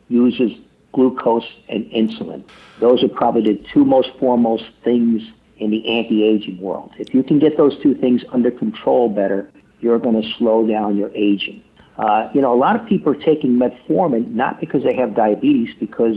uses 0.08 0.52
glucose 0.92 1.46
and 1.70 1.86
insulin. 1.86 2.42
Those 2.80 3.02
are 3.02 3.08
probably 3.08 3.40
the 3.54 3.58
two 3.72 3.84
most 3.86 4.10
foremost 4.20 4.64
things 4.84 5.22
in 5.56 5.70
the 5.70 5.86
anti-aging 5.88 6.60
world. 6.60 6.90
If 6.98 7.14
you 7.14 7.22
can 7.22 7.38
get 7.38 7.56
those 7.56 7.78
two 7.82 7.94
things 7.94 8.22
under 8.30 8.50
control 8.50 9.08
better, 9.08 9.48
you're 9.80 9.98
going 9.98 10.20
to 10.20 10.28
slow 10.36 10.66
down 10.66 10.98
your 10.98 11.10
aging. 11.14 11.62
Uh, 12.02 12.28
you 12.34 12.40
know, 12.40 12.52
a 12.52 12.58
lot 12.58 12.74
of 12.74 12.84
people 12.86 13.12
are 13.12 13.22
taking 13.22 13.52
metformin 13.56 14.26
not 14.32 14.58
because 14.58 14.82
they 14.82 14.94
have 14.94 15.14
diabetes, 15.14 15.72
because 15.78 16.16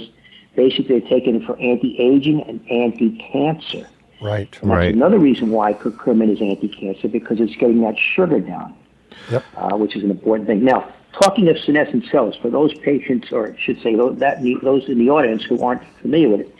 basically 0.55 0.99
they're 0.99 1.09
taking 1.09 1.35
it 1.35 1.43
for 1.45 1.55
anti-aging 1.59 2.41
and 2.41 2.59
anti-cancer. 2.71 3.87
Right. 4.19 4.57
And 4.61 4.71
that's 4.71 4.77
Right. 4.79 4.93
another 4.95 5.19
reason 5.19 5.51
why 5.51 5.73
curcumin 5.73 6.31
is 6.31 6.41
anti-cancer 6.41 7.07
because 7.09 7.39
it's 7.39 7.55
getting 7.57 7.81
that 7.81 7.99
sugar 7.99 8.39
down, 8.39 8.73
Yep. 9.31 9.43
uh, 9.57 9.77
which 9.77 9.95
is 9.95 10.03
an 10.03 10.09
important 10.09 10.47
thing. 10.47 10.63
Now, 10.63 10.85
talking 11.21 11.47
of 11.49 11.59
senescent 11.59 12.05
cells, 12.11 12.35
for 12.41 12.49
those 12.49 12.73
patients, 12.79 13.31
or 13.31 13.49
I 13.51 13.61
should 13.61 13.79
say 13.83 13.93
those, 13.93 14.17
that, 14.17 14.41
those 14.63 14.89
in 14.89 14.97
the 14.97 15.11
audience 15.11 15.43
who 15.43 15.61
aren't 15.61 15.83
familiar 16.01 16.29
with 16.29 16.39
it, 16.41 16.55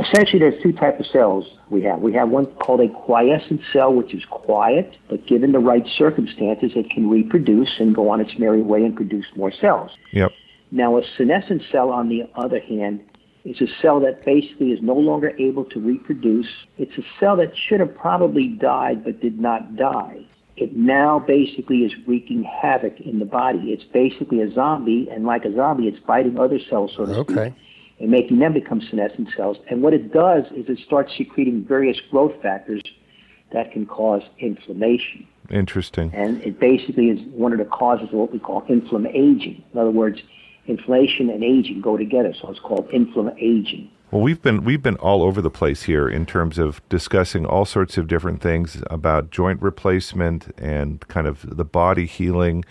essentially 0.00 0.38
there's 0.38 0.62
two 0.62 0.72
types 0.72 1.00
of 1.00 1.06
cells 1.06 1.44
we 1.70 1.82
have. 1.82 2.00
We 2.00 2.12
have 2.14 2.28
one 2.28 2.46
called 2.46 2.80
a 2.80 2.88
quiescent 2.88 3.60
cell, 3.72 3.92
which 3.92 4.14
is 4.14 4.24
quiet, 4.30 4.96
but 5.08 5.26
given 5.26 5.52
the 5.52 5.58
right 5.58 5.86
circumstances, 5.96 6.72
it 6.74 6.90
can 6.90 7.08
reproduce 7.10 7.70
and 7.78 7.94
go 7.94 8.08
on 8.10 8.20
its 8.20 8.38
merry 8.38 8.62
way 8.62 8.84
and 8.84 8.94
produce 8.94 9.26
more 9.36 9.52
cells. 9.52 9.90
yep, 10.12 10.30
Now, 10.70 10.98
a 10.98 11.02
senescent 11.16 11.62
cell, 11.70 11.90
on 11.90 12.08
the 12.08 12.28
other 12.34 12.60
hand, 12.60 13.00
is 13.44 13.60
a 13.60 13.66
cell 13.80 14.00
that 14.00 14.24
basically 14.24 14.72
is 14.72 14.80
no 14.82 14.94
longer 14.94 15.32
able 15.38 15.64
to 15.66 15.80
reproduce. 15.80 16.48
It's 16.76 16.96
a 16.98 17.02
cell 17.18 17.36
that 17.36 17.52
should 17.56 17.80
have 17.80 17.94
probably 17.96 18.48
died 18.48 19.04
but 19.04 19.20
did 19.20 19.38
not 19.38 19.76
die. 19.76 20.18
It 20.56 20.76
now 20.76 21.20
basically 21.20 21.78
is 21.84 21.92
wreaking 22.06 22.42
havoc 22.42 23.00
in 23.00 23.20
the 23.20 23.24
body. 23.24 23.72
It's 23.72 23.84
basically 23.84 24.40
a 24.42 24.50
zombie, 24.52 25.08
and 25.10 25.24
like 25.24 25.44
a 25.44 25.54
zombie, 25.54 25.86
it's 25.86 26.00
biting 26.04 26.38
other 26.38 26.58
cells, 26.68 26.92
so 26.96 27.06
to 27.06 27.14
Okay. 27.18 27.32
speak, 27.50 27.54
and 28.00 28.10
making 28.10 28.38
them 28.38 28.52
become 28.52 28.80
senescent 28.80 29.28
cells. 29.36 29.56
And 29.68 29.82
what 29.82 29.94
it 29.94 30.12
does 30.12 30.44
is 30.54 30.68
it 30.68 30.78
starts 30.84 31.12
secreting 31.16 31.64
various 31.64 31.98
growth 32.10 32.40
factors 32.42 32.82
that 33.52 33.72
can 33.72 33.86
cause 33.86 34.22
inflammation. 34.38 35.26
interesting. 35.50 36.12
And 36.14 36.42
it 36.42 36.60
basically 36.60 37.08
is 37.08 37.18
one 37.32 37.52
of 37.52 37.58
the 37.58 37.64
causes 37.64 38.08
of 38.08 38.14
what 38.14 38.32
we 38.32 38.38
call 38.38 38.64
inflammaging. 38.68 39.64
In 39.72 39.78
other 39.78 39.90
words, 39.90 40.20
inflammation 40.66 41.30
and 41.30 41.42
aging 41.42 41.80
go 41.80 41.96
together, 41.96 42.34
so 42.40 42.50
it's 42.50 42.60
called 42.60 42.88
inflammaging. 42.92 43.90
Well, 44.10 44.22
we've 44.22 44.40
been 44.40 44.64
we've 44.64 44.82
been 44.82 44.96
all 44.96 45.22
over 45.22 45.42
the 45.42 45.50
place 45.50 45.82
here 45.82 46.08
in 46.08 46.24
terms 46.24 46.58
of 46.58 46.86
discussing 46.88 47.44
all 47.44 47.66
sorts 47.66 47.98
of 47.98 48.06
different 48.06 48.40
things 48.40 48.82
about 48.90 49.30
joint 49.30 49.60
replacement 49.60 50.48
and 50.58 51.06
kind 51.08 51.26
of 51.26 51.56
the 51.56 51.64
body 51.64 52.06
healing. 52.06 52.64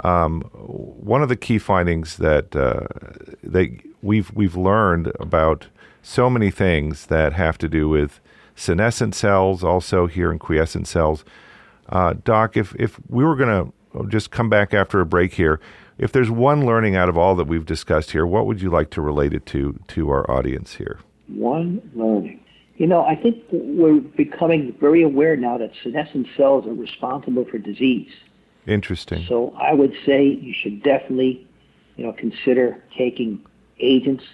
Um, 0.00 0.42
one 0.52 1.22
of 1.22 1.28
the 1.28 1.36
key 1.36 1.58
findings 1.58 2.16
that 2.16 2.56
uh, 2.56 2.86
that 3.42 3.70
we've 4.02 4.32
we've 4.32 4.56
learned 4.56 5.12
about 5.20 5.66
so 6.02 6.28
many 6.28 6.50
things 6.50 7.06
that 7.06 7.32
have 7.34 7.58
to 7.58 7.68
do 7.68 7.88
with 7.88 8.20
senescent 8.56 9.14
cells, 9.14 9.62
also 9.62 10.06
here 10.06 10.32
in 10.32 10.38
quiescent 10.38 10.88
cells. 10.88 11.24
Uh, 11.88 12.14
Doc, 12.24 12.56
if 12.56 12.74
if 12.76 12.98
we 13.08 13.24
were 13.24 13.36
going 13.36 13.72
to 13.94 14.06
just 14.08 14.30
come 14.30 14.48
back 14.48 14.74
after 14.74 15.00
a 15.00 15.06
break 15.06 15.34
here, 15.34 15.60
if 15.98 16.12
there's 16.12 16.30
one 16.30 16.64
learning 16.64 16.96
out 16.96 17.08
of 17.08 17.18
all 17.18 17.34
that 17.36 17.46
we've 17.46 17.66
discussed 17.66 18.12
here, 18.12 18.26
what 18.26 18.46
would 18.46 18.62
you 18.62 18.70
like 18.70 18.90
to 18.90 19.00
relate 19.00 19.32
it 19.32 19.46
to 19.46 19.78
to 19.88 20.10
our 20.10 20.28
audience 20.30 20.74
here? 20.76 21.00
One 21.28 21.82
learning. 21.94 22.40
You 22.76 22.86
know, 22.86 23.04
I 23.04 23.14
think 23.14 23.36
we're 23.52 24.00
becoming 24.00 24.74
very 24.80 25.02
aware 25.02 25.36
now 25.36 25.58
that 25.58 25.72
senescent 25.82 26.26
cells 26.36 26.66
are 26.66 26.74
responsible 26.74 27.44
for 27.44 27.58
disease. 27.58 28.10
Interesting. 28.66 29.24
So 29.28 29.54
I 29.56 29.74
would 29.74 29.92
say 30.06 30.24
you 30.24 30.54
should 30.54 30.82
definitely, 30.82 31.46
you 31.96 32.04
know, 32.04 32.12
consider 32.12 32.82
taking 32.96 33.44
agents, 33.80 34.24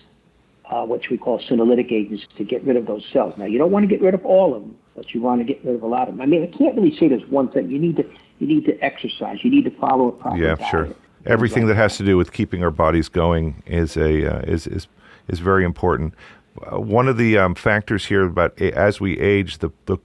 uh, 0.70 0.85
which 0.85 1.08
we 1.11 1.16
call 1.16 1.40
senolytic 1.40 1.90
agents, 1.90 2.26
to 2.37 2.44
get 2.44 2.62
rid 2.64 2.76
of 2.76 2.87
those 2.87 3.04
cells. 3.12 3.35
Now, 3.38 3.47
you 3.47 3.58
don't 3.58 3.70
want 3.70 3.85
to 3.85 3.88
get 3.88 4.02
rid 4.02 4.14
of 4.14 4.25
all 4.26 4.54
of 4.54 4.62
them, 4.62 4.76
but 4.94 5.14
you 5.14 5.23
want 5.23 5.40
to 5.40 5.44
get 5.44 5.64
rid 5.64 5.75
of 5.75 5.82
a 5.82 5.87
lot 5.87 6.08
of 6.08 6.14
them. 6.14 6.20
I 6.20 6.26
mean, 6.26 6.42
I 6.42 6.56
can't 6.56 6.76
really 6.76 6.94
say 6.97 7.08
there's 7.08 7.26
one 7.28 7.49
thing. 7.50 7.70
You 7.70 7.78
need 7.78 7.97
to 7.97 8.04
you 8.38 8.47
need 8.47 8.66
to 8.66 8.78
exercise. 8.85 9.38
You 9.42 9.50
need 9.50 9.64
to 9.64 9.70
follow 9.78 10.08
a 10.08 10.12
proper 10.12 10.37
yeah, 10.37 10.54
diet. 10.54 10.70
sure. 10.70 10.88
Everything 11.26 11.66
that 11.66 11.75
has 11.75 11.97
to 11.97 12.04
do 12.04 12.16
with 12.16 12.32
keeping 12.32 12.62
our 12.62 12.70
bodies 12.70 13.08
going 13.08 13.62
is 13.66 13.97
a 13.97 14.37
uh, 14.37 14.40
is 14.40 14.66
is 14.66 14.87
is 15.26 15.40
very 15.40 15.64
important. 15.64 16.14
Uh, 16.61 16.80
one 16.80 17.08
of 17.08 17.16
the 17.16 17.38
um, 17.38 17.54
factors 17.54 18.06
here 18.06 18.25
about 18.25 18.58
a- 18.61 18.73
as 18.73 19.00
we 19.00 19.18
age, 19.18 19.58
the 19.58 19.70
the 19.87 19.99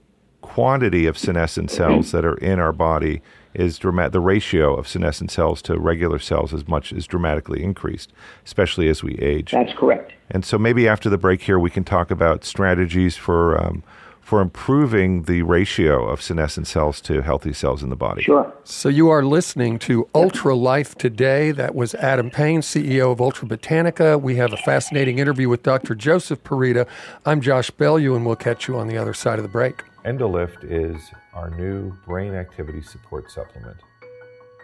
quantity 0.44 1.06
of 1.06 1.16
senescent 1.16 1.70
cells 1.70 2.12
that 2.12 2.22
are 2.22 2.36
in 2.36 2.58
our 2.58 2.72
body 2.72 3.22
is 3.54 3.78
dramatic. 3.78 4.12
The 4.12 4.20
ratio 4.20 4.76
of 4.76 4.86
senescent 4.86 5.30
cells 5.30 5.62
to 5.62 5.80
regular 5.80 6.18
cells 6.18 6.52
is 6.52 6.68
much 6.68 6.92
is 6.92 7.06
dramatically 7.06 7.62
increased, 7.62 8.12
especially 8.44 8.88
as 8.88 9.02
we 9.02 9.14
age. 9.20 9.52
That's 9.52 9.72
correct. 9.72 10.12
And 10.30 10.44
so 10.44 10.58
maybe 10.58 10.86
after 10.86 11.08
the 11.08 11.16
break 11.16 11.40
here, 11.40 11.58
we 11.58 11.70
can 11.70 11.82
talk 11.82 12.10
about 12.10 12.44
strategies 12.44 13.16
for 13.16 13.58
um, 13.58 13.82
for 14.20 14.42
improving 14.42 15.22
the 15.22 15.42
ratio 15.42 16.06
of 16.06 16.20
senescent 16.20 16.66
cells 16.66 17.00
to 17.00 17.22
healthy 17.22 17.52
cells 17.54 17.82
in 17.82 17.88
the 17.88 17.96
body. 17.96 18.22
Sure. 18.22 18.52
So 18.64 18.90
you 18.90 19.08
are 19.08 19.22
listening 19.22 19.78
to 19.80 20.08
Ultra 20.14 20.54
Life 20.54 20.94
Today. 20.94 21.52
That 21.52 21.74
was 21.74 21.94
Adam 21.94 22.30
Payne, 22.30 22.60
CEO 22.60 23.12
of 23.12 23.20
Ultra 23.20 23.48
Botanica. 23.48 24.20
We 24.20 24.36
have 24.36 24.52
a 24.52 24.58
fascinating 24.58 25.18
interview 25.18 25.48
with 25.48 25.62
Dr. 25.62 25.94
Joseph 25.94 26.42
Purita. 26.44 26.86
I'm 27.24 27.40
Josh 27.40 27.70
Bellew, 27.70 28.14
and 28.14 28.26
we'll 28.26 28.36
catch 28.36 28.68
you 28.68 28.76
on 28.76 28.88
the 28.88 28.98
other 28.98 29.14
side 29.14 29.38
of 29.38 29.42
the 29.42 29.48
break. 29.48 29.84
Endolift 30.04 30.70
is 30.70 31.12
our 31.32 31.48
new 31.48 31.90
brain 32.04 32.34
activity 32.34 32.82
support 32.82 33.30
supplement. 33.30 33.78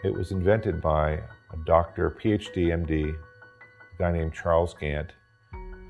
It 0.05 0.13
was 0.13 0.33
invented 0.33 0.83
by 0.83 1.13
a 1.13 1.57
doctor, 1.65 2.11
PhD, 2.11 2.67
MD, 2.67 3.09
a 3.09 3.99
guy 3.99 4.13
named 4.13 4.35
Charles 4.35 4.75
Gant 4.75 5.13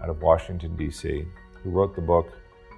out 0.00 0.08
of 0.08 0.22
Washington, 0.22 0.76
D.C., 0.76 1.24
who 1.64 1.70
wrote 1.70 1.96
the 1.96 2.00
book 2.00 2.30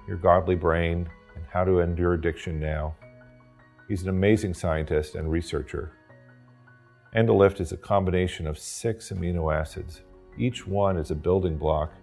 Your 0.07 0.17
Godly 0.17 0.55
Brain 0.55 1.07
and 1.35 1.45
How 1.45 1.63
to 1.63 1.79
End 1.79 1.99
Your 1.99 2.13
Addiction 2.13 2.59
Now. 2.59 2.95
He's 3.87 4.01
an 4.01 4.09
amazing 4.09 4.55
scientist 4.55 5.13
and 5.13 5.29
researcher. 5.29 5.91
Endolift 7.15 7.61
is 7.61 7.71
a 7.71 7.77
combination 7.77 8.47
of 8.47 8.57
six 8.57 9.11
amino 9.11 9.55
acids. 9.55 10.01
Each 10.39 10.65
one 10.65 10.97
is 10.97 11.11
a 11.11 11.15
building 11.15 11.55
block 11.55 11.93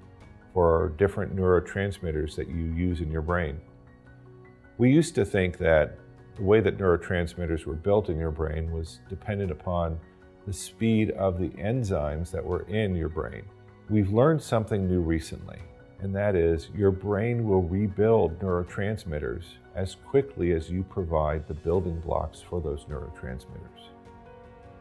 for 0.55 0.95
different 0.97 1.35
neurotransmitters 1.35 2.37
that 2.37 2.47
you 2.49 2.73
use 2.73 3.01
in 3.01 3.11
your 3.11 3.23
brain. 3.23 3.61
We 4.81 4.91
used 4.91 5.15
to 5.17 5.27
think 5.27 5.59
that 5.59 5.99
the 6.37 6.43
way 6.43 6.63
that 6.63 6.79
neurotransmitters 6.79 7.67
were 7.67 7.75
built 7.75 8.09
in 8.09 8.19
your 8.19 8.31
brain 8.31 8.73
was 8.73 9.01
dependent 9.11 9.51
upon 9.51 10.01
the 10.47 10.55
speed 10.55 11.11
of 11.11 11.39
the 11.39 11.51
enzymes 11.51 12.31
that 12.31 12.43
were 12.43 12.63
in 12.63 12.97
your 12.97 13.11
brain. 13.11 13.43
We've 13.91 14.11
learned 14.11 14.41
something 14.41 14.89
new 14.89 15.03
recently, 15.03 15.59
and 15.99 16.17
that 16.17 16.35
is 16.35 16.71
your 16.75 16.93
brain 16.93 17.47
will 17.47 17.61
rebuild 17.61 18.41
neurotransmitters 18.41 19.45
as 19.75 19.97
quickly 19.97 20.53
as 20.53 20.71
you 20.71 20.83
provide 20.83 21.47
the 21.47 21.53
building 21.53 22.01
blocks 22.01 22.41
for 22.41 22.63
those 22.63 22.87
neurotransmitters. 22.87 23.91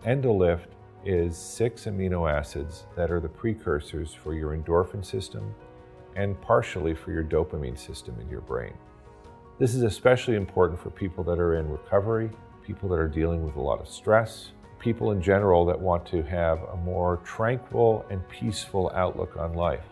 Endolift 0.06 0.70
is 1.04 1.36
six 1.36 1.88
amino 1.88 2.32
acids 2.32 2.86
that 2.96 3.12
are 3.12 3.20
the 3.20 3.28
precursors 3.28 4.14
for 4.14 4.34
your 4.34 4.56
endorphin 4.56 5.04
system 5.06 5.54
and 6.16 6.40
partially 6.40 6.96
for 6.96 7.12
your 7.12 7.26
dopamine 7.26 7.78
system 7.78 8.18
in 8.22 8.30
your 8.30 8.40
brain. 8.40 8.76
This 9.60 9.76
is 9.76 9.84
especially 9.84 10.38
important 10.38 10.80
for 10.80 10.90
people 10.90 11.22
that 11.26 11.38
are 11.38 11.56
in 11.56 11.70
recovery, 11.70 12.30
people 12.66 12.88
that 12.88 12.96
are 12.98 13.10
dealing 13.10 13.44
with 13.44 13.58
a 13.58 13.62
lot 13.62 13.82
of 13.82 13.90
stress, 13.90 14.54
people 14.80 15.12
in 15.12 15.22
general 15.22 15.66
that 15.66 15.78
want 15.78 16.06
to 16.06 16.24
have 16.24 16.64
a 16.72 16.78
more 16.78 17.18
tranquil 17.26 18.06
and 18.10 18.26
peaceful 18.30 18.90
outlook 18.96 19.36
on 19.36 19.56
life. 19.56 19.84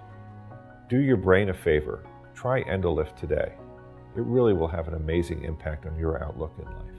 Do 0.88 1.02
your 1.02 1.18
brain 1.18 1.50
a 1.50 1.54
favor. 1.54 2.06
Try 2.34 2.64
Endolift 2.64 3.18
today. 3.18 3.56
It 4.16 4.24
really 4.24 4.54
will 4.54 4.70
have 4.70 4.88
an 4.88 4.94
amazing 4.94 5.44
impact 5.44 5.86
on 5.86 6.00
your 6.00 6.24
outlook 6.24 6.54
in 6.58 6.64
life. 6.64 6.97